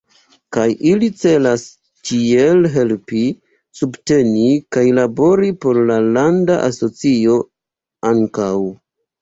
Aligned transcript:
Kaj 0.55 0.61
ili 0.91 1.09
celas 1.23 1.65
ĉiel 2.11 2.65
helpi, 2.77 3.21
subteni 3.81 4.47
kaj 4.77 4.87
labori 5.01 5.53
por 5.67 5.81
la 5.93 6.01
landa 6.17 6.59
asocio 6.71 7.39
ankaŭ. 8.15 8.53